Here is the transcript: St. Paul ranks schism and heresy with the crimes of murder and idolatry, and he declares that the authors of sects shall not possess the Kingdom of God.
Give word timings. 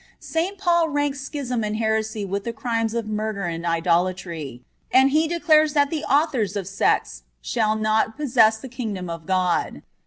St. 0.19 0.57
Paul 0.57 0.89
ranks 0.89 1.21
schism 1.21 1.63
and 1.63 1.77
heresy 1.77 2.25
with 2.25 2.43
the 2.43 2.53
crimes 2.53 2.95
of 2.95 3.05
murder 3.07 3.43
and 3.43 3.67
idolatry, 3.67 4.63
and 4.91 5.11
he 5.11 5.27
declares 5.27 5.73
that 5.73 5.91
the 5.91 6.03
authors 6.05 6.55
of 6.55 6.67
sects 6.67 7.21
shall 7.39 7.75
not 7.75 8.17
possess 8.17 8.57
the 8.57 8.67
Kingdom 8.67 9.11
of 9.11 9.27
God. 9.27 9.83